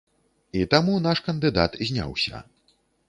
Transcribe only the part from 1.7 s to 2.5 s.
зняўся.